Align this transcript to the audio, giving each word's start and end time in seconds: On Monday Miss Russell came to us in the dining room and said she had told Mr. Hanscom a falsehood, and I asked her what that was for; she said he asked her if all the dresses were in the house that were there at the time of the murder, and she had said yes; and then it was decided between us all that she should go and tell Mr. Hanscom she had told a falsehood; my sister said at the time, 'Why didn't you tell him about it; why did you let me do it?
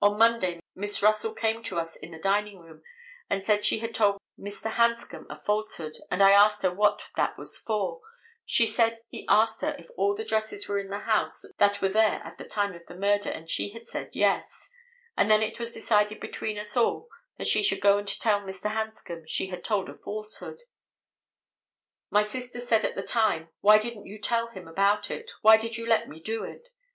On 0.00 0.16
Monday 0.16 0.60
Miss 0.74 1.02
Russell 1.02 1.34
came 1.34 1.62
to 1.64 1.78
us 1.78 1.96
in 1.96 2.12
the 2.12 2.18
dining 2.18 2.60
room 2.60 2.82
and 3.28 3.44
said 3.44 3.62
she 3.62 3.80
had 3.80 3.94
told 3.94 4.16
Mr. 4.40 4.70
Hanscom 4.70 5.26
a 5.28 5.38
falsehood, 5.38 5.98
and 6.10 6.22
I 6.22 6.30
asked 6.30 6.62
her 6.62 6.72
what 6.72 7.02
that 7.16 7.36
was 7.36 7.58
for; 7.58 8.00
she 8.46 8.66
said 8.66 9.00
he 9.10 9.26
asked 9.28 9.60
her 9.60 9.76
if 9.78 9.90
all 9.94 10.14
the 10.14 10.24
dresses 10.24 10.66
were 10.66 10.78
in 10.78 10.88
the 10.88 11.00
house 11.00 11.44
that 11.58 11.82
were 11.82 11.90
there 11.90 12.22
at 12.24 12.38
the 12.38 12.46
time 12.48 12.72
of 12.74 12.86
the 12.86 12.94
murder, 12.94 13.28
and 13.28 13.50
she 13.50 13.74
had 13.74 13.86
said 13.86 14.14
yes; 14.16 14.72
and 15.14 15.30
then 15.30 15.42
it 15.42 15.60
was 15.60 15.74
decided 15.74 16.20
between 16.20 16.58
us 16.58 16.74
all 16.74 17.10
that 17.36 17.46
she 17.46 17.62
should 17.62 17.82
go 17.82 17.98
and 17.98 18.08
tell 18.08 18.40
Mr. 18.40 18.70
Hanscom 18.70 19.26
she 19.26 19.48
had 19.48 19.62
told 19.62 19.90
a 19.90 19.98
falsehood; 19.98 20.60
my 22.08 22.22
sister 22.22 22.60
said 22.60 22.82
at 22.82 22.94
the 22.94 23.02
time, 23.02 23.50
'Why 23.60 23.76
didn't 23.76 24.06
you 24.06 24.18
tell 24.22 24.46
him 24.48 24.66
about 24.66 25.10
it; 25.10 25.32
why 25.42 25.58
did 25.58 25.76
you 25.76 25.84
let 25.84 26.08
me 26.08 26.18
do 26.18 26.44
it? 26.44 26.70